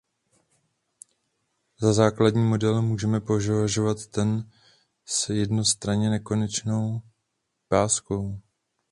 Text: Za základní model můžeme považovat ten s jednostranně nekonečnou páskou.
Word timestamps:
Za 1.79 1.93
základní 1.93 2.43
model 2.43 2.81
můžeme 2.81 3.19
považovat 3.21 4.07
ten 4.07 4.51
s 5.05 5.29
jednostranně 5.29 6.09
nekonečnou 6.09 7.01
páskou. 7.67 8.39